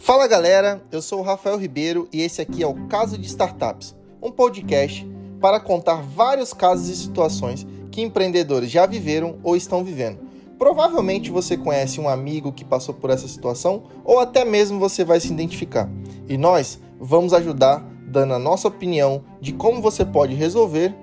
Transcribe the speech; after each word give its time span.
Fala 0.00 0.28
galera, 0.28 0.80
eu 0.92 1.02
sou 1.02 1.18
o 1.18 1.22
Rafael 1.22 1.58
Ribeiro 1.58 2.08
e 2.12 2.22
esse 2.22 2.40
aqui 2.40 2.62
é 2.62 2.66
o 2.66 2.86
Caso 2.86 3.18
de 3.18 3.26
Startups, 3.26 3.96
um 4.22 4.30
podcast 4.30 5.06
para 5.40 5.58
contar 5.58 5.96
vários 5.96 6.52
casos 6.52 6.88
e 6.88 6.96
situações 6.96 7.66
que 7.90 8.00
empreendedores 8.00 8.70
já 8.70 8.86
viveram 8.86 9.38
ou 9.42 9.56
estão 9.56 9.82
vivendo. 9.82 10.20
Provavelmente 10.56 11.32
você 11.32 11.56
conhece 11.56 12.00
um 12.00 12.08
amigo 12.08 12.52
que 12.52 12.64
passou 12.64 12.94
por 12.94 13.10
essa 13.10 13.26
situação 13.26 13.82
ou 14.04 14.20
até 14.20 14.44
mesmo 14.44 14.78
você 14.78 15.04
vai 15.04 15.18
se 15.18 15.32
identificar. 15.32 15.90
E 16.28 16.38
nós 16.38 16.78
vamos 17.00 17.34
ajudar 17.34 17.84
dando 18.06 18.34
a 18.34 18.38
nossa 18.38 18.68
opinião 18.68 19.24
de 19.40 19.52
como 19.52 19.82
você 19.82 20.04
pode 20.04 20.32
resolver 20.32 20.94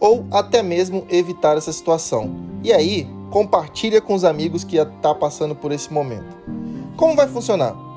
ou 0.00 0.26
até 0.30 0.62
mesmo 0.62 1.06
evitar 1.10 1.58
essa 1.58 1.72
situação. 1.72 2.34
E 2.64 2.72
aí, 2.72 3.06
compartilha 3.30 4.00
com 4.00 4.14
os 4.14 4.24
amigos 4.24 4.64
que 4.64 4.78
estão 4.78 4.98
tá 5.00 5.14
passando 5.14 5.54
por 5.54 5.70
esse 5.70 5.92
momento. 5.92 6.36
Como 6.96 7.14
vai 7.14 7.28
funcionar? 7.28 7.87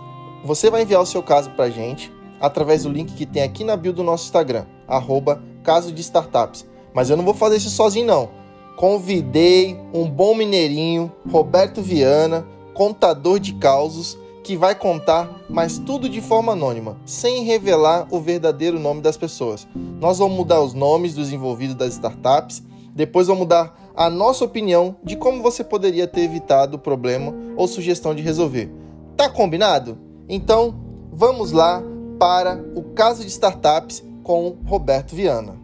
Você 0.44 0.70
vai 0.70 0.82
enviar 0.82 1.02
o 1.02 1.06
seu 1.06 1.22
caso 1.22 1.52
para 1.52 1.66
a 1.66 1.70
gente 1.70 2.12
através 2.40 2.84
do 2.84 2.90
link 2.90 3.14
que 3.14 3.26
tem 3.26 3.44
aqui 3.44 3.64
na 3.64 3.78
bio 3.78 3.94
do 3.94 4.04
nosso 4.04 4.26
Instagram, 4.26 4.66
arroba 4.88 5.42
caso 5.64 5.92
de 5.92 6.02
startups. 6.02 6.66
Mas 6.94 7.10
eu 7.10 7.16
não 7.16 7.24
vou 7.24 7.36
fazer 7.36 7.58
isso 7.58 7.70
sozinho 7.70 8.08
não. 8.08 8.30
Convidei 8.76 9.80
um 9.94 10.10
bom 10.10 10.34
mineirinho, 10.34 11.12
Roberto 11.30 11.82
Viana, 11.82 12.46
contador 12.74 13.40
de 13.40 13.54
causos, 13.54 14.18
que 14.44 14.58
vai 14.58 14.74
contar, 14.74 15.30
mas 15.48 15.78
tudo 15.78 16.10
de 16.10 16.20
forma 16.20 16.54
anônima, 16.54 16.98
sem 17.06 17.44
revelar 17.44 18.08
o 18.10 18.20
verdadeiro 18.20 18.80
nome 18.80 19.00
das 19.00 19.16
pessoas. 19.16 19.68
Nós 20.00 20.18
vamos 20.18 20.36
mudar 20.36 20.62
os 20.62 20.74
nomes 20.74 21.14
dos 21.14 21.32
envolvidos 21.32 21.76
das 21.76 21.94
startups, 21.94 22.64
depois 22.96 23.28
vamos 23.28 23.42
mudar 23.42 23.92
a 23.96 24.10
nossa 24.10 24.44
opinião 24.44 24.96
de 25.04 25.16
como 25.16 25.44
você 25.44 25.64
poderia 25.64 26.08
ter 26.08 26.22
evitado 26.22 26.78
o 26.78 26.80
problema 26.80 27.34
ou 27.56 27.68
sugestão 27.68 28.16
de 28.16 28.24
resolver. 28.24 28.72
Tá 29.16 29.30
combinado? 29.30 30.11
Então, 30.34 30.74
vamos 31.12 31.52
lá 31.52 31.84
para 32.18 32.56
o 32.74 32.84
caso 32.94 33.22
de 33.22 33.28
startups 33.28 34.02
com 34.24 34.58
Roberto 34.66 35.14
Viana. 35.14 35.60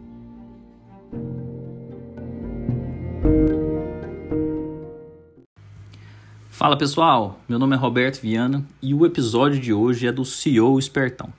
Fala 6.50 6.76
pessoal, 6.76 7.40
meu 7.48 7.58
nome 7.58 7.76
é 7.76 7.78
Roberto 7.78 8.20
Viana 8.20 8.62
e 8.82 8.92
o 8.92 9.06
episódio 9.06 9.58
de 9.58 9.72
hoje 9.72 10.06
é 10.06 10.12
do 10.12 10.26
CEO 10.26 10.78
Espertão. 10.78 11.32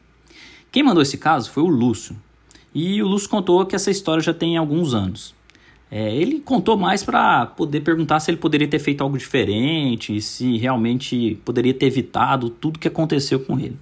Quem 0.71 0.81
mandou 0.81 1.03
esse 1.03 1.19
caso 1.19 1.51
foi 1.51 1.61
o 1.61 1.67
Lúcio. 1.67 2.15
E 2.73 2.99
o 3.03 3.07
Lúcio 3.07 3.29
contou 3.29 3.63
que 3.63 3.75
essa 3.75 3.91
história 3.91 4.23
já 4.23 4.33
tem 4.33 4.57
alguns 4.57 4.95
anos. 4.95 5.35
É, 5.91 6.15
ele 6.15 6.39
contou 6.39 6.77
mais 6.77 7.03
para 7.03 7.47
poder 7.47 7.81
perguntar 7.81 8.19
se 8.19 8.29
ele 8.29 8.37
poderia 8.37 8.67
ter 8.67 8.79
feito 8.79 9.01
algo 9.01 9.17
diferente, 9.17 10.21
se 10.21 10.57
realmente 10.57 11.39
poderia 11.43 11.73
ter 11.73 11.87
evitado 11.87 12.49
tudo 12.49 12.77
que 12.77 12.87
aconteceu 12.87 13.39
com 13.39 13.59
ele. 13.59 13.75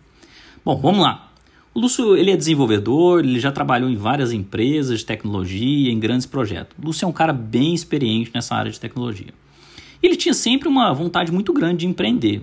Bom, 0.63 0.77
vamos 0.77 1.01
lá. 1.01 1.31
O 1.73 1.79
Lúcio 1.79 2.15
ele 2.15 2.31
é 2.31 2.37
desenvolvedor, 2.37 3.19
ele 3.19 3.39
já 3.39 3.51
trabalhou 3.51 3.89
em 3.89 3.95
várias 3.95 4.31
empresas 4.31 4.99
de 4.99 5.05
tecnologia, 5.05 5.91
em 5.91 5.99
grandes 5.99 6.25
projetos. 6.25 6.75
O 6.81 6.87
Lúcio 6.87 7.05
é 7.05 7.07
um 7.07 7.13
cara 7.13 7.33
bem 7.33 7.73
experiente 7.73 8.31
nessa 8.33 8.55
área 8.55 8.71
de 8.71 8.79
tecnologia. 8.79 9.33
Ele 10.01 10.15
tinha 10.15 10.33
sempre 10.33 10.67
uma 10.67 10.93
vontade 10.93 11.31
muito 11.31 11.51
grande 11.53 11.81
de 11.81 11.87
empreender. 11.87 12.41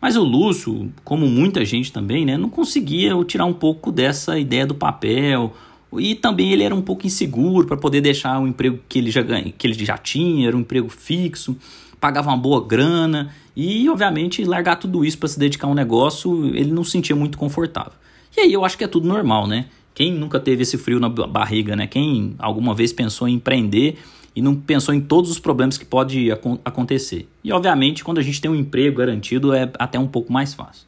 Mas 0.00 0.16
o 0.16 0.22
Lúcio, 0.22 0.90
como 1.04 1.26
muita 1.26 1.62
gente 1.64 1.92
também, 1.92 2.24
né, 2.24 2.38
não 2.38 2.48
conseguia 2.48 3.12
tirar 3.24 3.44
um 3.44 3.52
pouco 3.52 3.92
dessa 3.92 4.38
ideia 4.38 4.66
do 4.66 4.74
papel 4.74 5.52
e 5.98 6.14
também 6.14 6.52
ele 6.52 6.62
era 6.62 6.74
um 6.74 6.82
pouco 6.82 7.06
inseguro 7.06 7.66
para 7.66 7.76
poder 7.76 8.00
deixar 8.00 8.40
o 8.40 8.46
emprego 8.46 8.78
que 8.88 8.98
ele 8.98 9.10
já 9.10 9.22
ganha, 9.22 9.52
que 9.56 9.66
ele 9.66 9.84
já 9.84 9.98
tinha, 9.98 10.46
era 10.46 10.56
um 10.56 10.60
emprego 10.60 10.88
fixo, 10.88 11.56
pagava 12.00 12.30
uma 12.30 12.36
boa 12.36 12.64
grana 12.64 13.34
e 13.56 13.88
obviamente 13.88 14.44
largar 14.44 14.76
tudo 14.76 15.04
isso 15.04 15.18
para 15.18 15.28
se 15.28 15.38
dedicar 15.38 15.66
a 15.66 15.70
um 15.70 15.74
negócio, 15.74 16.46
ele 16.54 16.70
não 16.70 16.84
se 16.84 16.92
sentia 16.92 17.16
muito 17.16 17.36
confortável. 17.36 17.92
E 18.36 18.40
aí 18.40 18.52
eu 18.52 18.64
acho 18.64 18.78
que 18.78 18.84
é 18.84 18.88
tudo 18.88 19.08
normal, 19.08 19.46
né? 19.46 19.66
Quem 19.92 20.12
nunca 20.12 20.38
teve 20.38 20.62
esse 20.62 20.78
frio 20.78 21.00
na 21.00 21.08
barriga, 21.08 21.74
né? 21.74 21.86
Quem 21.86 22.34
alguma 22.38 22.74
vez 22.74 22.92
pensou 22.92 23.28
em 23.28 23.34
empreender 23.34 23.98
e 24.34 24.40
não 24.40 24.54
pensou 24.54 24.94
em 24.94 25.00
todos 25.00 25.30
os 25.30 25.38
problemas 25.38 25.76
que 25.76 25.84
pode 25.84 26.30
acontecer. 26.64 27.28
E 27.42 27.52
obviamente, 27.52 28.04
quando 28.04 28.18
a 28.18 28.22
gente 28.22 28.40
tem 28.40 28.50
um 28.50 28.54
emprego 28.54 28.98
garantido, 28.98 29.52
é 29.52 29.70
até 29.78 29.98
um 29.98 30.06
pouco 30.06 30.32
mais 30.32 30.54
fácil. 30.54 30.86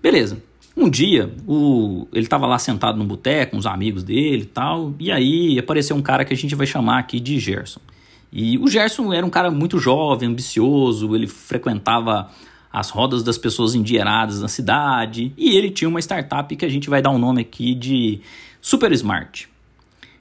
Beleza. 0.00 0.40
Um 0.80 0.88
dia, 0.88 1.34
o, 1.44 2.06
ele 2.12 2.22
estava 2.22 2.46
lá 2.46 2.56
sentado 2.56 2.96
no 2.96 3.04
boteco, 3.04 3.50
com 3.50 3.58
os 3.58 3.66
amigos 3.66 4.04
dele 4.04 4.42
e 4.42 4.46
tal, 4.46 4.94
e 5.00 5.10
aí 5.10 5.58
apareceu 5.58 5.96
um 5.96 6.00
cara 6.00 6.24
que 6.24 6.32
a 6.32 6.36
gente 6.36 6.54
vai 6.54 6.68
chamar 6.68 7.00
aqui 7.00 7.18
de 7.18 7.36
Gerson. 7.40 7.80
E 8.32 8.56
o 8.58 8.68
Gerson 8.68 9.12
era 9.12 9.26
um 9.26 9.28
cara 9.28 9.50
muito 9.50 9.76
jovem, 9.80 10.28
ambicioso, 10.28 11.16
ele 11.16 11.26
frequentava 11.26 12.30
as 12.72 12.90
rodas 12.90 13.24
das 13.24 13.36
pessoas 13.36 13.74
endinheiradas 13.74 14.40
na 14.40 14.46
cidade, 14.46 15.32
e 15.36 15.56
ele 15.56 15.68
tinha 15.68 15.88
uma 15.88 15.98
startup 15.98 16.54
que 16.54 16.64
a 16.64 16.68
gente 16.68 16.88
vai 16.88 17.02
dar 17.02 17.10
um 17.10 17.18
nome 17.18 17.40
aqui 17.40 17.74
de 17.74 18.20
Super 18.60 18.92
Smart. 18.92 19.48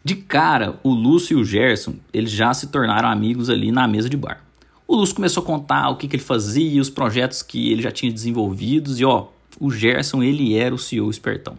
De 0.03 0.15
cara, 0.15 0.79
o 0.81 0.89
Lúcio 0.89 1.37
e 1.37 1.41
o 1.41 1.45
Gerson, 1.45 1.97
eles 2.11 2.31
já 2.31 2.51
se 2.51 2.65
tornaram 2.65 3.09
amigos 3.09 3.51
ali 3.51 3.71
na 3.71 3.87
mesa 3.87 4.09
de 4.09 4.17
bar. 4.17 4.43
O 4.87 4.95
Lúcio 4.95 5.13
começou 5.13 5.43
a 5.43 5.45
contar 5.45 5.89
o 5.89 5.97
que, 5.97 6.07
que 6.07 6.15
ele 6.15 6.23
fazia, 6.23 6.81
os 6.81 6.89
projetos 6.89 7.43
que 7.43 7.71
ele 7.71 7.83
já 7.83 7.91
tinha 7.91 8.11
desenvolvidos, 8.11 8.99
e 8.99 9.05
ó, 9.05 9.27
o 9.59 9.71
Gerson 9.71 10.23
ele 10.23 10.55
era 10.55 10.73
o 10.73 10.77
CEO 10.77 11.09
espertão. 11.09 11.57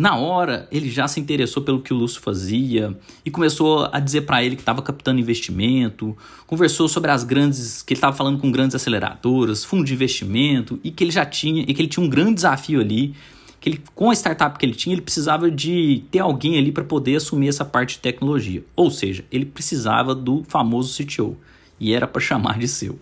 Na 0.00 0.16
hora, 0.16 0.66
ele 0.72 0.88
já 0.88 1.06
se 1.06 1.20
interessou 1.20 1.62
pelo 1.62 1.82
que 1.82 1.92
o 1.92 1.96
Lúcio 1.96 2.22
fazia 2.22 2.96
e 3.22 3.30
começou 3.30 3.86
a 3.92 4.00
dizer 4.00 4.22
para 4.22 4.42
ele 4.42 4.56
que 4.56 4.62
estava 4.62 4.80
captando 4.80 5.20
investimento, 5.20 6.16
conversou 6.46 6.88
sobre 6.88 7.10
as 7.10 7.22
grandes, 7.22 7.82
que 7.82 7.92
ele 7.92 7.98
estava 7.98 8.16
falando 8.16 8.38
com 8.38 8.50
grandes 8.50 8.74
aceleradoras, 8.74 9.62
fundos 9.62 9.86
de 9.86 9.92
investimento 9.92 10.80
e 10.82 10.90
que 10.90 11.04
ele 11.04 11.10
já 11.10 11.26
tinha, 11.26 11.64
e 11.68 11.74
que 11.74 11.82
ele 11.82 11.88
tinha 11.88 12.04
um 12.06 12.08
grande 12.08 12.36
desafio 12.36 12.80
ali, 12.80 13.14
que 13.60 13.68
ele 13.68 13.82
com 13.94 14.10
a 14.10 14.14
startup 14.14 14.58
que 14.58 14.64
ele 14.64 14.74
tinha, 14.74 14.94
ele 14.94 15.02
precisava 15.02 15.50
de 15.50 16.02
ter 16.10 16.20
alguém 16.20 16.56
ali 16.56 16.72
para 16.72 16.84
poder 16.84 17.16
assumir 17.16 17.48
essa 17.48 17.64
parte 17.64 17.96
de 17.96 17.98
tecnologia. 17.98 18.64
Ou 18.74 18.90
seja, 18.90 19.22
ele 19.30 19.44
precisava 19.44 20.14
do 20.14 20.44
famoso 20.44 20.96
CTO 20.96 21.36
e 21.78 21.92
era 21.92 22.06
para 22.06 22.22
chamar 22.24 22.58
de 22.58 22.68
seu. 22.68 22.98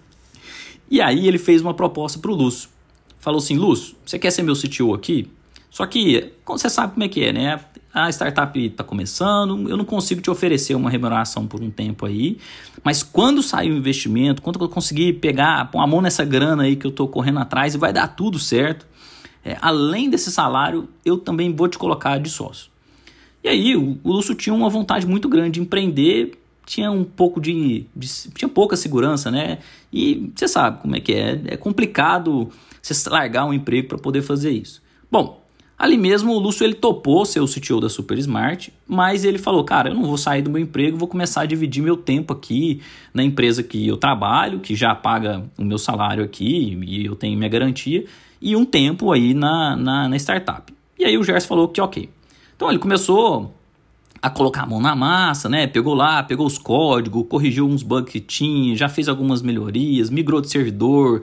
E 0.91 1.00
aí 1.00 1.28
ele 1.28 1.38
fez 1.38 1.62
uma 1.62 1.74
proposta 1.74 2.18
para 2.18 2.32
o 2.32 2.34
Lúcio 2.34 2.70
falou 3.18 3.38
assim: 3.38 3.56
Lúcio, 3.56 3.96
você 4.04 4.18
quer 4.18 4.30
ser 4.30 4.42
meu 4.42 4.54
CTO 4.54 4.94
aqui? 4.94 5.30
Só 5.70 5.86
que 5.86 6.32
você 6.46 6.70
sabe 6.70 6.94
como 6.94 7.04
é 7.04 7.08
que 7.08 7.22
é, 7.22 7.32
né? 7.32 7.60
A 7.92 8.08
startup 8.10 8.58
está 8.58 8.84
começando, 8.84 9.68
eu 9.68 9.76
não 9.76 9.84
consigo 9.84 10.20
te 10.20 10.30
oferecer 10.30 10.74
uma 10.74 10.90
remuneração 10.90 11.46
por 11.46 11.62
um 11.62 11.70
tempo 11.70 12.06
aí, 12.06 12.38
mas 12.84 13.02
quando 13.02 13.42
sair 13.42 13.70
o 13.72 13.76
investimento, 13.76 14.40
quando 14.42 14.62
eu 14.62 14.68
conseguir 14.68 15.14
pegar, 15.14 15.70
pôr 15.70 15.80
a 15.80 15.86
mão 15.86 16.00
nessa 16.00 16.24
grana 16.24 16.64
aí 16.64 16.76
que 16.76 16.86
eu 16.86 16.90
estou 16.90 17.08
correndo 17.08 17.38
atrás 17.40 17.74
e 17.74 17.78
vai 17.78 17.92
dar 17.92 18.08
tudo 18.08 18.38
certo, 18.38 18.86
é, 19.44 19.56
além 19.60 20.10
desse 20.10 20.30
salário, 20.30 20.88
eu 21.04 21.18
também 21.18 21.54
vou 21.54 21.68
te 21.68 21.78
colocar 21.78 22.18
de 22.18 22.28
sócio. 22.28 22.70
E 23.42 23.48
aí 23.48 23.76
o, 23.76 23.98
o 24.04 24.12
Lúcio 24.12 24.34
tinha 24.34 24.54
uma 24.54 24.68
vontade 24.68 25.06
muito 25.06 25.28
grande 25.28 25.52
de 25.52 25.60
empreender, 25.60 26.38
tinha 26.66 26.90
um 26.90 27.04
pouco 27.04 27.40
de, 27.40 27.86
de 27.96 28.08
tinha 28.34 28.48
pouca 28.48 28.76
segurança, 28.76 29.30
né? 29.30 29.58
E 29.90 30.30
você 30.36 30.46
sabe 30.46 30.82
como 30.82 30.94
é 30.94 31.00
que 31.00 31.14
é, 31.14 31.40
é 31.46 31.56
complicado 31.56 32.50
você 32.83 33.09
largar 33.11 33.44
um 33.44 33.53
emprego 33.53 33.89
para 33.89 33.99
poder 33.99 34.22
fazer 34.22 34.50
isso. 34.50 34.83
Bom, 35.11 35.43
ali 35.78 35.97
mesmo 35.97 36.33
o 36.33 36.39
Lúcio 36.39 36.65
ele 36.65 36.75
topou 36.75 37.25
ser 37.25 37.41
o 37.41 37.47
CTO 37.47 37.81
da 37.81 37.89
Super 37.89 38.19
Smart, 38.19 38.72
mas 38.87 39.25
ele 39.25 39.39
falou, 39.39 39.65
cara, 39.65 39.91
eu 39.91 39.94
não 39.94 40.05
vou 40.05 40.16
sair 40.16 40.43
do 40.43 40.50
meu 40.50 40.61
emprego, 40.61 40.97
vou 40.97 41.09
começar 41.09 41.43
a 41.43 41.47
dividir 41.47 41.83
meu 41.83 41.97
tempo 41.97 42.33
aqui 42.33 42.81
na 43.15 43.22
empresa 43.22 43.62
que 43.62 43.87
eu 43.87 43.97
trabalho, 43.97 44.61
que 44.61 44.75
já 44.75 44.94
paga 44.94 45.44
o 45.59 45.65
meu 45.65 45.78
salário 45.78 46.25
aqui 46.25 46.78
e 46.87 47.05
eu 47.05 47.15
tenho 47.15 47.37
minha 47.37 47.49
garantia, 47.49 48.05
e 48.41 48.55
um 48.55 48.65
tempo 48.65 49.12
aí 49.12 49.34
na, 49.34 49.77
na, 49.77 50.09
na 50.09 50.16
startup. 50.16 50.72
E 50.99 51.05
aí 51.05 51.16
o 51.16 51.22
Gerson 51.22 51.49
falou 51.49 51.69
que 51.69 51.81
ok. 51.81 52.09
Então 52.56 52.69
ele 52.69 52.78
começou 52.78 53.55
a 54.21 54.28
colocar 54.28 54.62
a 54.62 54.66
mão 54.66 54.81
na 54.81 54.97
massa, 54.97 55.49
né? 55.49 55.66
Pegou 55.66 55.95
lá, 55.95 56.22
pegou 56.22 56.47
os 56.47 56.59
códigos, 56.59 57.25
corrigiu 57.28 57.66
uns 57.66 57.83
bugs 57.83 58.10
que 58.10 58.21
tinha, 58.21 58.75
já 58.75 58.89
fez 58.89 59.09
algumas 59.09 59.43
melhorias, 59.43 60.10
migrou 60.10 60.41
de 60.41 60.51
servidor, 60.51 61.22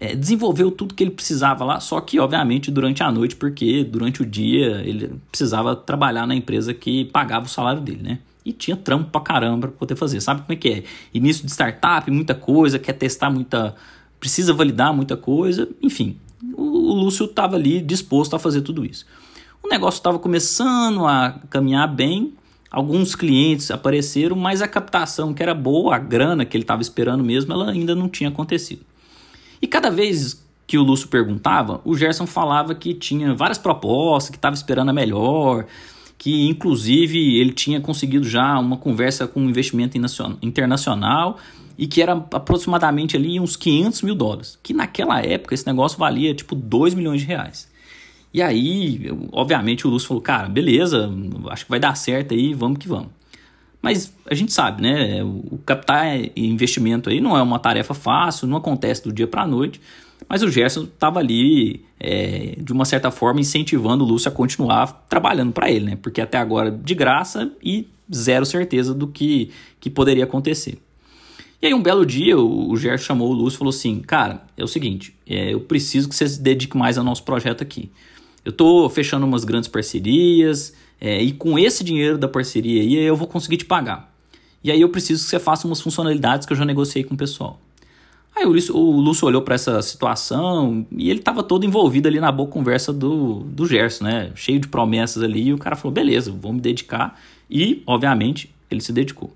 é, 0.00 0.16
desenvolveu 0.16 0.70
tudo 0.70 0.94
que 0.94 1.04
ele 1.04 1.10
precisava 1.10 1.62
lá, 1.62 1.78
só 1.78 2.00
que, 2.00 2.18
obviamente, 2.18 2.70
durante 2.70 3.02
a 3.02 3.12
noite, 3.12 3.36
porque 3.36 3.84
durante 3.84 4.22
o 4.22 4.26
dia 4.26 4.80
ele 4.82 5.20
precisava 5.30 5.76
trabalhar 5.76 6.26
na 6.26 6.34
empresa 6.34 6.72
que 6.72 7.04
pagava 7.04 7.44
o 7.44 7.48
salário 7.48 7.82
dele, 7.82 8.02
né? 8.02 8.18
E 8.42 8.50
tinha 8.50 8.74
trampo 8.74 9.10
pra 9.10 9.20
caramba 9.20 9.68
pra 9.68 9.76
poder 9.76 9.96
fazer. 9.96 10.22
Sabe 10.22 10.40
como 10.40 10.54
é 10.54 10.56
que 10.56 10.68
é? 10.70 10.84
Início 11.12 11.44
de 11.44 11.52
startup, 11.52 12.10
muita 12.10 12.34
coisa, 12.34 12.78
quer 12.78 12.94
testar 12.94 13.28
muita. 13.28 13.74
precisa 14.18 14.54
validar 14.54 14.94
muita 14.94 15.18
coisa, 15.18 15.68
enfim. 15.82 16.16
O, 16.54 16.62
o 16.62 16.94
Lúcio 16.94 17.26
estava 17.26 17.56
ali 17.56 17.82
disposto 17.82 18.34
a 18.34 18.38
fazer 18.38 18.62
tudo 18.62 18.86
isso. 18.86 19.04
O 19.62 19.68
negócio 19.68 19.98
estava 19.98 20.18
começando 20.18 21.06
a 21.06 21.38
caminhar 21.50 21.86
bem, 21.86 22.32
alguns 22.70 23.14
clientes 23.14 23.70
apareceram, 23.70 24.34
mas 24.34 24.62
a 24.62 24.66
captação 24.66 25.34
que 25.34 25.42
era 25.42 25.54
boa, 25.54 25.94
a 25.94 25.98
grana 25.98 26.46
que 26.46 26.56
ele 26.56 26.64
estava 26.64 26.80
esperando 26.80 27.22
mesmo, 27.22 27.52
ela 27.52 27.70
ainda 27.70 27.94
não 27.94 28.08
tinha 28.08 28.30
acontecido. 28.30 28.80
E 29.60 29.66
cada 29.66 29.90
vez 29.90 30.42
que 30.66 30.78
o 30.78 30.82
Lúcio 30.82 31.08
perguntava, 31.08 31.80
o 31.84 31.96
Gerson 31.96 32.26
falava 32.26 32.74
que 32.74 32.94
tinha 32.94 33.34
várias 33.34 33.58
propostas, 33.58 34.30
que 34.30 34.36
estava 34.36 34.54
esperando 34.54 34.90
a 34.90 34.92
melhor, 34.92 35.66
que 36.16 36.46
inclusive 36.46 37.40
ele 37.40 37.52
tinha 37.52 37.80
conseguido 37.80 38.28
já 38.28 38.58
uma 38.58 38.76
conversa 38.76 39.26
com 39.26 39.40
um 39.40 39.48
investimento 39.48 39.98
internacional 40.42 41.38
e 41.76 41.86
que 41.86 42.02
era 42.02 42.12
aproximadamente 42.12 43.16
ali 43.16 43.40
uns 43.40 43.56
500 43.56 44.02
mil 44.02 44.14
dólares, 44.14 44.58
que 44.62 44.74
naquela 44.74 45.20
época 45.20 45.54
esse 45.54 45.66
negócio 45.66 45.98
valia 45.98 46.34
tipo 46.34 46.54
2 46.54 46.94
milhões 46.94 47.22
de 47.22 47.26
reais. 47.26 47.68
E 48.32 48.40
aí, 48.40 49.10
obviamente, 49.32 49.86
o 49.86 49.90
Lúcio 49.90 50.06
falou, 50.06 50.22
cara, 50.22 50.48
beleza, 50.48 51.10
acho 51.48 51.64
que 51.64 51.70
vai 51.70 51.80
dar 51.80 51.96
certo 51.96 52.32
aí, 52.32 52.54
vamos 52.54 52.78
que 52.78 52.86
vamos. 52.86 53.08
Mas 53.82 54.12
a 54.26 54.34
gente 54.34 54.52
sabe, 54.52 54.82
né? 54.82 55.22
O 55.22 55.58
captar 55.64 56.06
investimento 56.36 57.08
aí 57.08 57.20
não 57.20 57.36
é 57.36 57.42
uma 57.42 57.58
tarefa 57.58 57.94
fácil, 57.94 58.46
não 58.46 58.58
acontece 58.58 59.02
do 59.02 59.12
dia 59.12 59.26
para 59.26 59.42
a 59.42 59.46
noite. 59.46 59.80
Mas 60.28 60.42
o 60.42 60.50
Gerson 60.50 60.84
estava 60.84 61.18
ali, 61.18 61.84
é, 61.98 62.56
de 62.58 62.72
uma 62.72 62.84
certa 62.84 63.10
forma, 63.10 63.40
incentivando 63.40 64.04
o 64.04 64.06
Lúcio 64.06 64.28
a 64.28 64.32
continuar 64.32 65.06
trabalhando 65.08 65.52
para 65.52 65.70
ele, 65.70 65.86
né? 65.86 65.98
Porque 66.00 66.20
até 66.20 66.36
agora 66.36 66.70
de 66.70 66.94
graça 66.94 67.50
e 67.62 67.88
zero 68.12 68.44
certeza 68.44 68.92
do 68.92 69.08
que, 69.08 69.50
que 69.80 69.88
poderia 69.88 70.24
acontecer. 70.24 70.78
E 71.62 71.66
aí, 71.66 71.74
um 71.74 71.82
belo 71.82 72.06
dia, 72.06 72.38
o, 72.38 72.74
Gerson 72.76 73.04
chamou 73.04 73.30
o 73.30 73.32
Lúcio 73.32 73.56
e 73.56 73.58
falou 73.58 73.70
assim: 73.70 74.00
Cara, 74.00 74.44
é 74.56 74.64
o 74.64 74.68
seguinte, 74.68 75.14
é, 75.26 75.52
eu 75.52 75.60
preciso 75.60 76.08
que 76.08 76.14
você 76.14 76.28
se 76.28 76.40
dedique 76.40 76.76
mais 76.76 76.96
ao 76.96 77.04
nosso 77.04 77.22
projeto 77.22 77.62
aqui. 77.62 77.90
Eu 78.44 78.50
estou 78.50 78.88
fechando 78.88 79.26
umas 79.26 79.44
grandes 79.44 79.68
parcerias, 79.68 80.74
é, 81.00 81.22
e 81.22 81.32
com 81.32 81.58
esse 81.58 81.82
dinheiro 81.82 82.18
da 82.18 82.28
parceria 82.28 82.82
aí 82.82 82.94
eu 82.94 83.16
vou 83.16 83.26
conseguir 83.26 83.56
te 83.56 83.64
pagar. 83.64 84.12
E 84.62 84.70
aí 84.70 84.80
eu 84.80 84.88
preciso 84.90 85.24
que 85.24 85.30
você 85.30 85.38
faça 85.38 85.66
umas 85.66 85.80
funcionalidades 85.80 86.46
que 86.46 86.52
eu 86.52 86.56
já 86.56 86.64
negociei 86.64 87.02
com 87.02 87.14
o 87.14 87.16
pessoal. 87.16 87.58
Aí 88.36 88.44
o 88.46 88.52
Lúcio, 88.52 88.76
o 88.76 89.00
Lúcio 89.00 89.26
olhou 89.26 89.42
para 89.42 89.54
essa 89.54 89.80
situação 89.82 90.86
e 90.92 91.10
ele 91.10 91.18
estava 91.18 91.42
todo 91.42 91.66
envolvido 91.66 92.06
ali 92.06 92.20
na 92.20 92.30
boa 92.30 92.48
conversa 92.48 92.92
do, 92.92 93.40
do 93.40 93.66
Gerson, 93.66 94.04
né? 94.04 94.32
Cheio 94.34 94.60
de 94.60 94.68
promessas 94.68 95.22
ali. 95.22 95.48
E 95.48 95.52
o 95.52 95.58
cara 95.58 95.74
falou: 95.74 95.92
beleza, 95.92 96.30
vou 96.30 96.52
me 96.52 96.60
dedicar. 96.60 97.18
E, 97.50 97.82
obviamente, 97.86 98.54
ele 98.70 98.80
se 98.80 98.92
dedicou. 98.92 99.34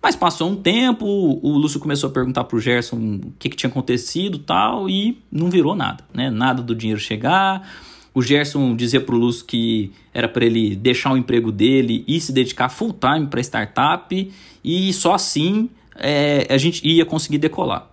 Mas 0.00 0.16
passou 0.16 0.50
um 0.50 0.56
tempo, 0.56 1.06
o 1.06 1.56
Lúcio 1.56 1.78
começou 1.78 2.10
a 2.10 2.12
perguntar 2.12 2.44
pro 2.44 2.58
Gerson 2.58 2.96
o 2.96 3.32
que, 3.38 3.48
que 3.48 3.56
tinha 3.56 3.70
acontecido 3.70 4.38
tal, 4.38 4.88
e 4.90 5.18
não 5.30 5.48
virou 5.48 5.76
nada, 5.76 6.04
né? 6.12 6.28
Nada 6.28 6.60
do 6.62 6.74
dinheiro 6.74 7.00
chegar. 7.00 7.68
O 8.14 8.20
Gerson 8.20 8.76
dizia 8.76 9.00
para 9.00 9.14
o 9.14 9.18
Lúcio 9.18 9.46
que 9.46 9.92
era 10.12 10.28
para 10.28 10.44
ele 10.44 10.76
deixar 10.76 11.12
o 11.12 11.16
emprego 11.16 11.50
dele 11.50 12.04
e 12.06 12.20
se 12.20 12.32
dedicar 12.32 12.68
full 12.68 12.92
time 12.92 13.26
para 13.26 13.40
startup 13.40 14.32
e 14.62 14.92
só 14.92 15.14
assim 15.14 15.70
é, 15.96 16.46
a 16.50 16.58
gente 16.58 16.86
ia 16.86 17.06
conseguir 17.06 17.38
decolar. 17.38 17.88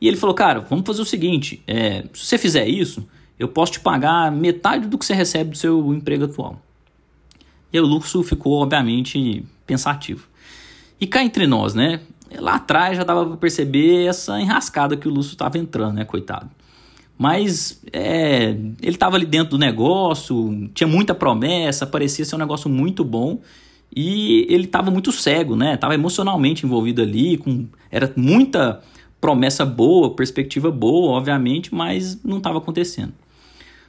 E 0.00 0.08
ele 0.08 0.16
falou, 0.16 0.34
cara, 0.34 0.60
vamos 0.60 0.84
fazer 0.84 1.02
o 1.02 1.04
seguinte, 1.04 1.62
é, 1.66 2.04
se 2.12 2.26
você 2.26 2.36
fizer 2.36 2.68
isso, 2.68 3.08
eu 3.38 3.48
posso 3.48 3.72
te 3.72 3.80
pagar 3.80 4.30
metade 4.30 4.86
do 4.88 4.98
que 4.98 5.04
você 5.04 5.14
recebe 5.14 5.50
do 5.50 5.56
seu 5.56 5.94
emprego 5.94 6.24
atual. 6.24 6.60
E 7.72 7.78
aí 7.78 7.82
o 7.82 7.86
Lúcio 7.86 8.22
ficou, 8.22 8.62
obviamente, 8.62 9.44
pensativo. 9.66 10.28
E 11.00 11.06
cá 11.06 11.24
entre 11.24 11.46
nós, 11.46 11.74
né? 11.74 12.00
Lá 12.38 12.54
atrás 12.54 12.96
já 12.96 13.04
dava 13.04 13.26
para 13.26 13.36
perceber 13.36 14.06
essa 14.06 14.40
enrascada 14.40 14.96
que 14.96 15.08
o 15.08 15.10
Lúcio 15.10 15.32
estava 15.32 15.58
entrando, 15.58 15.94
né, 15.94 16.04
coitado. 16.04 16.50
Mas 17.16 17.80
é, 17.92 18.56
ele 18.82 18.96
estava 18.96 19.16
ali 19.16 19.26
dentro 19.26 19.50
do 19.50 19.58
negócio, 19.58 20.70
tinha 20.74 20.86
muita 20.86 21.14
promessa, 21.14 21.86
parecia 21.86 22.24
ser 22.24 22.34
um 22.34 22.38
negócio 22.38 22.68
muito 22.68 23.04
bom. 23.04 23.40
E 23.94 24.46
ele 24.48 24.64
estava 24.64 24.90
muito 24.90 25.12
cego, 25.12 25.54
né? 25.54 25.74
Estava 25.74 25.94
emocionalmente 25.94 26.66
envolvido 26.66 27.00
ali, 27.00 27.36
com 27.36 27.66
era 27.90 28.12
muita 28.16 28.82
promessa 29.20 29.64
boa, 29.64 30.14
perspectiva 30.14 30.70
boa, 30.70 31.12
obviamente, 31.12 31.72
mas 31.72 32.22
não 32.24 32.38
estava 32.38 32.58
acontecendo. 32.58 33.12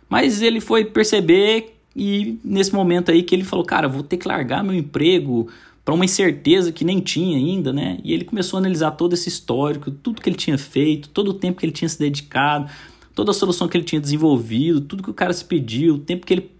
Mas 0.07 0.41
ele 0.41 0.61
foi 0.61 0.85
perceber 0.85 1.75
e 1.95 2.39
nesse 2.43 2.73
momento 2.73 3.09
aí 3.09 3.23
que 3.23 3.33
ele 3.33 3.43
falou, 3.43 3.65
cara, 3.65 3.87
vou 3.87 4.03
ter 4.03 4.17
que 4.17 4.27
largar 4.27 4.63
meu 4.63 4.75
emprego 4.75 5.47
para 5.83 5.93
uma 5.93 6.03
incerteza 6.03 6.71
que 6.71 6.83
nem 6.83 6.99
tinha 6.99 7.37
ainda, 7.37 7.71
né? 7.71 7.99
E 8.03 8.13
ele 8.13 8.25
começou 8.25 8.57
a 8.57 8.59
analisar 8.59 8.91
todo 8.91 9.13
esse 9.13 9.29
histórico, 9.29 9.91
tudo 9.91 10.21
que 10.21 10.27
ele 10.27 10.35
tinha 10.35 10.57
feito, 10.57 11.09
todo 11.09 11.29
o 11.29 11.33
tempo 11.33 11.59
que 11.59 11.65
ele 11.65 11.71
tinha 11.71 11.87
se 11.87 11.97
dedicado, 11.97 12.69
toda 13.15 13.31
a 13.31 13.33
solução 13.33 13.67
que 13.67 13.77
ele 13.77 13.85
tinha 13.85 14.01
desenvolvido, 14.01 14.81
tudo 14.81 15.01
que 15.01 15.09
o 15.09 15.13
cara 15.13 15.31
se 15.31 15.45
pediu, 15.45 15.95
o 15.95 15.99
tempo 15.99 16.25
que 16.25 16.33
ele 16.33 16.51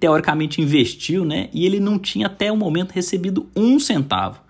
teoricamente 0.00 0.60
investiu, 0.60 1.24
né? 1.24 1.48
E 1.54 1.64
ele 1.64 1.78
não 1.78 1.98
tinha 1.98 2.26
até 2.26 2.50
o 2.50 2.56
momento 2.56 2.90
recebido 2.90 3.46
um 3.54 3.78
centavo. 3.78 4.40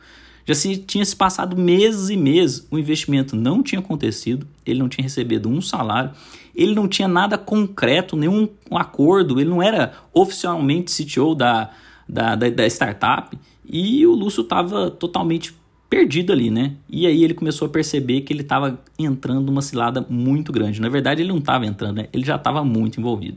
Já 0.45 0.55
se, 0.55 0.77
tinha 0.79 1.05
se 1.05 1.15
passado 1.15 1.57
meses 1.57 2.09
e 2.09 2.17
meses, 2.17 2.67
o 2.71 2.79
investimento 2.79 3.37
não 3.37 3.63
tinha 3.63 3.79
acontecido, 3.79 4.47
ele 4.67 4.81
não 4.81 4.89
tinha 4.89 5.05
recebido 5.05 5.49
um 5.49 5.61
salário, 5.61 6.11
ele 6.55 6.75
não 6.75 6.89
tinha 6.89 7.07
nada 7.07 7.39
concreto, 7.39 8.17
nenhum 8.17 8.49
um 8.71 8.77
acordo, 8.77 9.39
ele 9.39 9.51
não 9.51 9.63
era 9.63 9.93
oficialmente 10.13 10.91
CTO 10.91 11.35
da, 11.35 11.71
da, 12.09 12.35
da, 12.35 12.51
da 12.51 12.67
startup, 12.67 13.39
e 13.65 14.05
o 14.07 14.13
Lúcio 14.13 14.43
estava 14.43 14.91
totalmente 14.91 15.55
perdido 15.93 16.33
ali, 16.33 16.51
né? 16.51 16.73
E 16.89 17.07
aí 17.07 17.23
ele 17.23 17.35
começou 17.35 17.67
a 17.67 17.69
perceber 17.69 18.23
que 18.23 18.33
ele 18.33 18.41
estava 18.41 18.81
entrando 18.99 19.43
numa 19.43 19.61
cilada 19.61 20.01
muito 20.09 20.51
grande. 20.51 20.81
Na 20.81 20.89
verdade, 20.89 21.21
ele 21.21 21.29
não 21.29 21.37
estava 21.37 21.67
entrando, 21.67 21.97
né? 21.97 22.09
Ele 22.15 22.25
já 22.25 22.37
estava 22.37 22.65
muito 22.65 22.99
envolvido. 22.99 23.37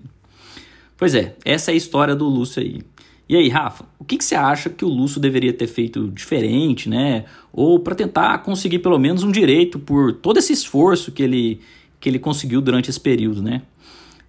Pois 0.95 1.13
é, 1.13 1.35
essa 1.43 1.71
é 1.71 1.73
a 1.73 1.75
história 1.75 2.15
do 2.15 2.23
Lúcio 2.23 2.63
aí. 2.63 2.81
E 3.27 3.35
aí, 3.35 3.49
Rafa, 3.49 3.83
o 3.99 4.05
que, 4.05 4.17
que 4.17 4.23
você 4.23 4.35
acha 4.35 4.69
que 4.69 4.85
o 4.85 4.87
Lúcio 4.87 5.19
deveria 5.19 5.51
ter 5.51 5.67
feito 5.67 6.07
diferente, 6.11 6.87
né? 6.87 7.25
Ou 7.51 7.77
para 7.77 7.93
tentar 7.93 8.37
conseguir 8.37 8.79
pelo 8.79 8.97
menos 8.97 9.21
um 9.21 9.31
direito 9.33 9.77
por 9.77 10.13
todo 10.13 10.37
esse 10.37 10.53
esforço 10.53 11.11
que 11.11 11.23
ele, 11.23 11.59
que 11.99 12.07
ele 12.07 12.19
conseguiu 12.19 12.61
durante 12.61 12.89
esse 12.89 13.01
período, 13.01 13.41
né? 13.41 13.63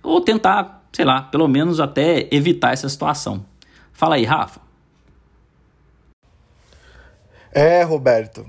Ou 0.03 0.21
tentar, 0.21 0.85
sei 0.93 1.05
lá, 1.05 1.23
pelo 1.23 1.47
menos 1.47 1.79
até 1.79 2.27
evitar 2.33 2.73
essa 2.73 2.89
situação. 2.89 3.47
Fala 3.93 4.17
aí, 4.17 4.25
Rafa. 4.25 4.66
É, 7.57 7.83
Roberto. 7.83 8.45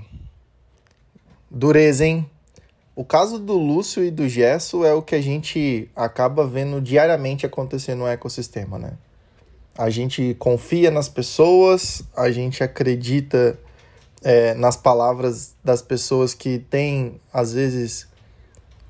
Dureza, 1.50 2.04
hein? 2.04 2.30
O 2.94 3.02
caso 3.02 3.38
do 3.38 3.54
Lúcio 3.54 4.04
e 4.04 4.10
do 4.10 4.28
Gesso 4.28 4.84
é 4.84 4.92
o 4.92 5.00
que 5.00 5.14
a 5.14 5.20
gente 5.22 5.90
acaba 5.96 6.46
vendo 6.46 6.78
diariamente 6.78 7.46
acontecer 7.46 7.94
no 7.94 8.06
ecossistema, 8.06 8.78
né? 8.78 8.98
A 9.78 9.88
gente 9.88 10.36
confia 10.38 10.90
nas 10.90 11.08
pessoas, 11.08 12.02
a 12.14 12.30
gente 12.30 12.62
acredita 12.62 13.58
é, 14.22 14.52
nas 14.52 14.76
palavras 14.76 15.54
das 15.64 15.80
pessoas 15.80 16.34
que 16.34 16.58
têm, 16.58 17.18
às 17.32 17.54
vezes, 17.54 18.06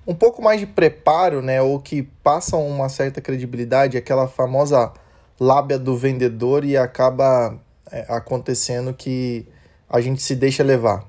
um 0.05 0.17
pouco 0.17 0.43
mais 0.43 0.59
de 0.59 0.67
preparo, 0.67 1.41
né? 1.41 1.62
Ou 1.62 1.79
que 1.79 2.03
passam 2.25 2.67
uma 2.67 2.88
certa 2.88 3.21
credibilidade, 3.21 3.97
aquela 3.97 4.26
famosa 4.26 4.93
lábia 5.38 5.79
do 5.79 5.97
vendedor 5.97 6.64
e 6.64 6.76
acaba 6.76 7.56
é, 7.88 8.05
acontecendo 8.09 8.93
que 8.93 9.47
a 9.88 10.00
gente 10.00 10.23
se 10.23 10.35
deixa 10.35 10.62
levar. 10.62 11.05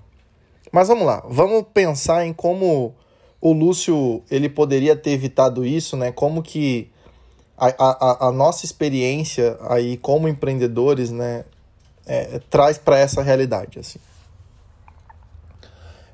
Mas 0.72 0.88
vamos 0.88 1.06
lá, 1.06 1.24
vamos 1.28 1.66
pensar 1.74 2.26
em 2.26 2.34
como 2.34 2.96
o 3.42 3.54
Lúcio 3.54 4.22
ele 4.30 4.50
poderia 4.50 4.96
ter 4.96 5.12
evitado 5.12 5.66
isso, 5.66 5.98
né? 5.98 6.12
Como 6.12 6.44
que 6.44 6.92
a, 7.58 7.68
a, 7.68 8.28
a 8.28 8.32
nossa 8.32 8.66
experiência 8.66 9.58
aí 9.62 9.98
como 9.98 10.28
empreendedores, 10.28 11.12
né, 11.12 11.44
é, 12.06 12.40
traz 12.50 12.78
para 12.78 12.98
essa 12.98 13.22
realidade, 13.22 13.80
assim. 13.80 14.00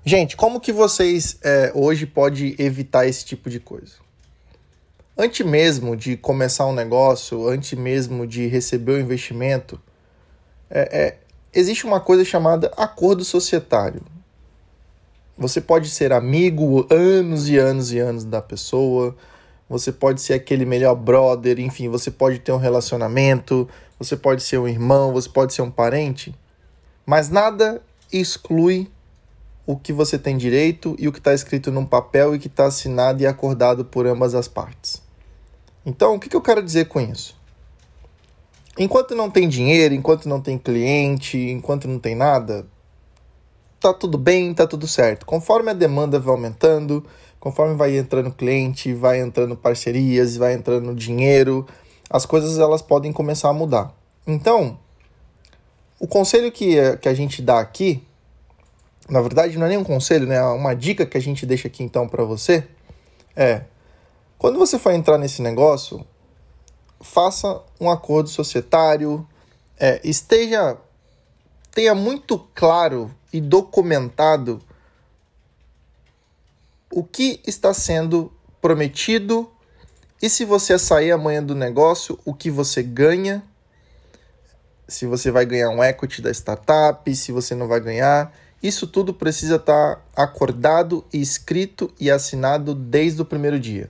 Gente, 0.04 0.36
como 0.36 0.60
que 0.60 0.72
vocês 0.72 1.38
é, 1.44 1.72
hoje 1.74 2.06
pode 2.06 2.56
evitar 2.60 3.08
esse 3.08 3.26
tipo 3.26 3.50
de 3.50 3.60
coisa? 3.60 3.94
Antes 5.18 5.46
mesmo 5.46 5.96
de 5.96 6.18
começar 6.18 6.66
um 6.68 6.74
negócio, 6.74 7.48
antes 7.48 7.78
mesmo 7.78 8.28
de 8.28 8.48
receber 8.48 8.94
o 8.94 9.00
investimento, 9.00 9.82
é, 10.70 10.98
é 10.98 11.18
existe 11.56 11.86
uma 11.86 12.00
coisa 12.00 12.26
chamada 12.26 12.72
acordo 12.76 13.24
societário. 13.24 14.02
Você 15.38 15.62
pode 15.62 15.90
ser 15.90 16.14
amigo 16.14 16.86
anos 16.90 17.50
e 17.50 17.58
anos 17.58 17.92
e 17.92 18.00
anos 18.00 18.24
da 18.24 18.42
pessoa, 18.42 19.16
você 19.68 19.92
pode 19.92 20.22
ser 20.22 20.34
aquele 20.34 20.66
melhor 20.66 20.96
brother, 20.96 21.60
enfim, 21.60 21.90
você 21.90 22.12
pode 22.12 22.40
ter 22.40 22.52
um 22.52 22.58
relacionamento, 22.58 23.68
você 23.98 24.16
pode 24.16 24.44
ser 24.44 24.60
um 24.60 24.68
irmão, 24.68 25.12
você 25.12 25.28
pode 25.28 25.54
ser 25.54 25.62
um 25.62 25.72
parente, 25.72 26.36
mas 27.06 27.30
nada 27.30 27.82
exclui 28.12 28.90
o 29.66 29.76
que 29.76 29.92
você 29.92 30.20
tem 30.20 30.38
direito 30.38 30.96
e 31.00 31.08
o 31.08 31.12
que 31.12 31.18
está 31.18 31.34
escrito 31.34 31.72
num 31.72 31.86
papel 31.86 32.36
e 32.36 32.40
que 32.40 32.48
está 32.48 32.68
assinado 32.68 33.24
e 33.24 33.28
acordado 33.28 33.84
por 33.84 34.06
ambas 34.06 34.36
as 34.36 34.48
partes. 34.48 35.02
Então, 35.86 36.16
o 36.16 36.20
que, 36.20 36.30
que 36.30 36.36
eu 36.36 36.42
quero 36.42 36.62
dizer 36.62 36.86
com 36.86 37.00
isso? 37.00 37.36
Enquanto 38.78 39.16
não 39.16 39.30
tem 39.30 39.48
dinheiro, 39.48 39.94
enquanto 39.94 40.28
não 40.28 40.42
tem 40.42 40.58
cliente, 40.58 41.38
enquanto 41.38 41.88
não 41.88 41.98
tem 41.98 42.14
nada, 42.14 42.66
tá 43.80 43.94
tudo 43.94 44.18
bem, 44.18 44.54
tá 44.54 44.68
tudo 44.68 44.88
certo. 44.88 45.26
Conforme 45.26 45.72
a 45.72 45.74
demanda 45.74 46.20
vai 46.20 46.34
aumentando, 46.34 47.06
conforme 47.40 47.76
vai 47.76 47.98
entrando 47.98 48.32
cliente, 48.32 48.94
vai 48.94 49.22
entrando 49.22 49.56
parcerias, 49.56 50.36
vai 50.36 50.54
entrando 50.54 50.94
dinheiro, 50.94 51.66
as 52.10 52.26
coisas 52.26 52.60
elas 52.60 52.82
podem 52.82 53.14
começar 53.14 53.50
a 53.50 53.54
mudar. 53.54 53.94
Então, 54.28 54.78
o 56.00 56.08
conselho 56.08 56.52
que, 56.52 56.76
que 56.98 57.08
a 57.08 57.14
gente 57.14 57.42
dá 57.42 57.60
aqui, 57.60 58.04
na 59.08 59.22
verdade 59.22 59.58
não 59.58 59.66
é 59.66 59.70
nem 59.70 59.78
um 59.78 59.84
conselho, 59.84 60.28
né? 60.28 60.36
É 60.36 60.44
uma 60.44 60.74
dica 60.74 61.06
que 61.06 61.18
a 61.18 61.22
gente 61.22 61.46
deixa 61.46 61.68
aqui 61.68 61.84
então 61.84 62.08
para 62.08 62.24
você 62.24 62.68
é 63.36 63.62
quando 64.38 64.60
você 64.60 64.78
for 64.78 64.92
entrar 64.92 65.18
nesse 65.18 65.42
negócio, 65.42 66.06
faça 67.02 67.62
um 67.80 67.90
acordo 67.90 68.30
societário, 68.30 69.28
é, 69.80 70.00
esteja 70.04 70.78
tenha 71.72 71.94
muito 71.94 72.40
claro 72.56 73.14
e 73.34 73.42
documentado 73.42 74.62
o 76.90 77.04
que 77.04 77.42
está 77.46 77.74
sendo 77.74 78.32
prometido 78.62 79.52
e 80.22 80.30
se 80.30 80.46
você 80.46 80.80
sair 80.80 81.12
amanhã 81.12 81.44
do 81.44 81.54
negócio, 81.54 82.18
o 82.24 82.34
que 82.34 82.50
você 82.50 82.82
ganha, 82.82 83.44
se 84.88 85.06
você 85.06 85.30
vai 85.30 85.46
ganhar 85.46 85.70
um 85.70 85.84
equity 85.84 86.22
da 86.22 86.32
startup, 86.32 87.14
se 87.14 87.32
você 87.34 87.54
não 87.54 87.68
vai 87.68 87.82
ganhar. 87.82 88.34
Isso 88.64 88.88
tudo 88.88 89.14
precisa 89.14 89.58
estar 89.58 90.02
acordado 90.16 91.06
e 91.12 91.22
escrito 91.22 91.94
e 92.00 92.10
assinado 92.10 92.74
desde 92.74 93.22
o 93.22 93.26
primeiro 93.26 93.60
dia. 93.60 93.90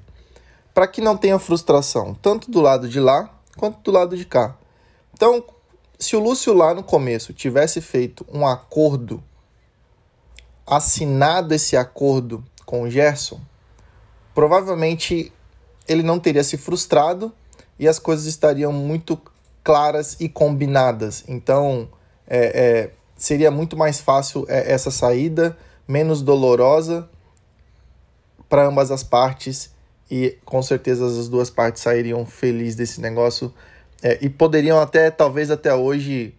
Para 0.76 0.88
que 0.88 1.02
não 1.02 1.18
tenha 1.18 1.40
frustração, 1.40 2.14
tanto 2.14 2.52
do 2.52 2.62
lado 2.62 2.88
de 2.88 3.00
lá 3.00 3.30
quanto 3.58 3.80
do 3.80 3.92
lado 3.92 4.16
de 4.16 4.26
cá. 4.26 4.56
Então, 5.14 5.44
se 5.98 6.16
o 6.16 6.20
Lúcio 6.20 6.54
lá 6.54 6.74
no 6.74 6.84
começo 6.84 7.34
tivesse 7.34 7.80
feito 7.80 8.26
um 8.32 8.46
acordo, 8.46 9.24
assinado 10.68 11.54
esse 11.54 11.78
acordo 11.78 12.44
com 12.66 12.82
o 12.82 12.90
Gerson, 12.90 13.40
provavelmente 14.34 15.32
ele 15.88 16.04
não 16.04 16.20
teria 16.20 16.44
se 16.44 16.58
frustrado 16.58 17.32
e 17.80 17.88
as 17.88 17.98
coisas 17.98 18.26
estariam 18.26 18.74
muito 18.74 19.18
claras 19.64 20.18
e 20.20 20.28
combinadas. 20.28 21.24
Então, 21.28 21.88
é, 22.28 22.38
é, 22.38 22.92
seria 23.16 23.50
muito 23.50 23.78
mais 23.78 24.02
fácil 24.02 24.46
é, 24.50 24.74
essa 24.74 24.92
saída, 24.92 25.58
menos 25.88 26.22
dolorosa 26.22 27.10
para 28.50 28.68
ambas 28.68 28.92
as 28.92 29.04
partes 29.04 29.74
e 30.10 30.38
com 30.46 30.62
certeza 30.62 31.06
as 31.06 31.28
duas 31.28 31.50
partes 31.50 31.82
sairiam 31.82 32.26
felizes 32.26 32.76
desse 32.76 33.02
negócio 33.02 33.54
é, 34.04 34.20
e 34.22 34.30
poderiam 34.30 34.80
até, 34.80 35.10
talvez 35.10 35.50
até 35.50 35.74
hoje, 35.74 36.36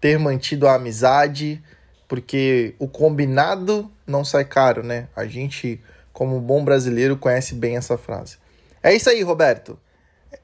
ter 0.00 0.18
mantido 0.18 0.66
a 0.66 0.74
amizade, 0.74 1.62
porque 2.08 2.74
o 2.78 2.88
combinado 2.88 3.90
não 4.06 4.24
sai 4.24 4.44
caro, 4.44 4.82
né? 4.82 5.08
A 5.14 5.26
gente, 5.26 5.80
como 6.12 6.40
bom 6.40 6.64
brasileiro, 6.64 7.16
conhece 7.16 7.54
bem 7.54 7.76
essa 7.76 7.98
frase. 7.98 8.38
É 8.82 8.94
isso 8.94 9.08
aí, 9.10 9.22
Roberto. 9.22 9.78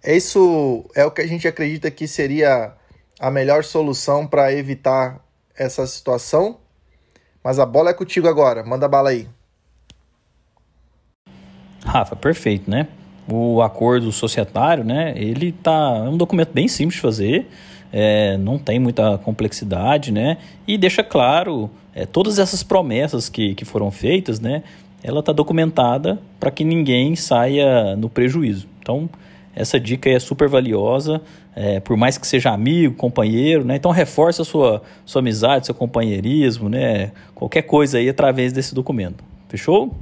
É 0.02 0.17
isso 0.17 0.85
é 0.95 1.05
o 1.05 1.11
que 1.11 1.21
a 1.21 1.26
gente 1.26 1.47
acredita 1.47 1.90
que 1.90 2.07
seria 2.07 2.75
a 3.19 3.31
melhor 3.31 3.64
solução 3.64 4.26
para 4.26 4.52
evitar 4.52 5.23
essa 5.55 5.87
situação. 5.87 6.59
Mas 7.43 7.59
a 7.59 7.67
bola 7.67 7.90
é 7.90 7.95
contigo 7.95 8.29
agora. 8.29 8.64
Manda 8.64 8.88
bala 8.88 9.11
aí. 9.11 9.29
Rafa, 11.90 12.14
perfeito, 12.14 12.70
né? 12.70 12.87
O 13.28 13.61
acordo 13.61 14.12
societário, 14.12 14.85
né? 14.85 15.12
Ele 15.16 15.50
tá 15.50 16.04
é 16.06 16.09
um 16.09 16.16
documento 16.16 16.52
bem 16.52 16.68
simples 16.68 16.94
de 16.94 17.00
fazer, 17.00 17.49
é, 17.92 18.37
não 18.38 18.59
tem 18.59 18.78
muita 18.78 19.18
complexidade, 19.18 20.12
né? 20.12 20.38
E 20.68 20.78
deixa 20.78 21.02
claro 21.02 21.68
é, 21.92 22.06
todas 22.06 22.38
essas 22.38 22.62
promessas 22.62 23.28
que, 23.28 23.54
que 23.56 23.64
foram 23.64 23.90
feitas, 23.90 24.38
né? 24.38 24.62
Ela 25.02 25.18
está 25.18 25.32
documentada 25.32 26.20
para 26.38 26.50
que 26.50 26.62
ninguém 26.62 27.16
saia 27.16 27.97
no 27.97 28.09
prejuízo. 28.09 28.68
Então, 28.80 29.11
essa 29.54 29.80
dica 29.80 30.09
é 30.09 30.18
super 30.20 30.49
valiosa, 30.49 31.20
é, 31.56 31.80
por 31.80 31.97
mais 31.97 32.16
que 32.16 32.26
seja 32.26 32.50
amigo, 32.50 32.94
companheiro, 32.94 33.64
né? 33.64 33.75
Então 33.75 33.90
reforça 33.90 34.42
a 34.42 34.44
sua, 34.44 34.80
sua 35.04 35.20
amizade, 35.20 35.66
seu 35.66 35.75
companheirismo, 35.75 36.68
né? 36.68 37.11
Qualquer 37.35 37.62
coisa 37.62 37.99
aí 37.99 38.09
através 38.09 38.52
desse 38.52 38.75
documento. 38.75 39.25
Fechou? 39.49 39.92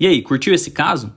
E 0.00 0.06
aí, 0.06 0.22
curtiu 0.22 0.54
esse 0.54 0.70
caso? 0.70 1.12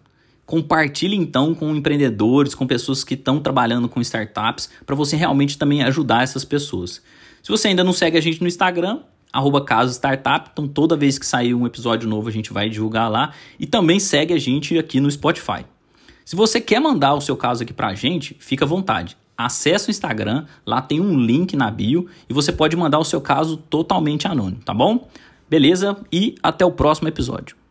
Compartilhe 0.45 1.15
então 1.15 1.55
com 1.55 1.73
empreendedores, 1.73 2.53
com 2.53 2.67
pessoas 2.67 3.01
que 3.01 3.13
estão 3.13 3.39
trabalhando 3.39 3.87
com 3.87 4.01
startups, 4.01 4.69
para 4.85 4.93
você 4.93 5.15
realmente 5.15 5.57
também 5.57 5.81
ajudar 5.83 6.21
essas 6.21 6.43
pessoas. 6.43 7.01
Se 7.41 7.49
você 7.49 7.69
ainda 7.69 7.81
não 7.81 7.93
segue 7.93 8.17
a 8.17 8.21
gente 8.21 8.41
no 8.41 8.47
Instagram, 8.47 8.99
arroba 9.31 9.63
Caso 9.63 9.93
Startup. 9.93 10.49
Então, 10.51 10.67
toda 10.67 10.97
vez 10.97 11.17
que 11.17 11.25
sair 11.25 11.53
um 11.53 11.65
episódio 11.65 12.09
novo, 12.09 12.27
a 12.27 12.31
gente 12.31 12.51
vai 12.51 12.69
divulgar 12.69 13.09
lá. 13.09 13.33
E 13.57 13.65
também 13.65 14.01
segue 14.01 14.33
a 14.33 14.37
gente 14.37 14.77
aqui 14.77 14.99
no 14.99 15.09
Spotify. 15.09 15.65
Se 16.25 16.35
você 16.35 16.59
quer 16.59 16.81
mandar 16.81 17.13
o 17.13 17.21
seu 17.21 17.37
caso 17.37 17.63
aqui 17.63 17.71
pra 17.71 17.95
gente, 17.95 18.35
fica 18.37 18.65
à 18.65 18.67
vontade. 18.67 19.15
Acesse 19.37 19.89
o 19.89 19.91
Instagram, 19.91 20.45
lá 20.65 20.81
tem 20.81 20.99
um 20.99 21.17
link 21.17 21.55
na 21.55 21.71
bio 21.71 22.07
e 22.29 22.33
você 22.33 22.51
pode 22.51 22.75
mandar 22.75 22.99
o 22.99 23.05
seu 23.05 23.21
caso 23.21 23.57
totalmente 23.57 24.27
anônimo, 24.27 24.61
tá 24.63 24.73
bom? 24.73 25.07
Beleza? 25.49 25.97
E 26.11 26.35
até 26.43 26.65
o 26.65 26.71
próximo 26.71 27.07
episódio. 27.07 27.62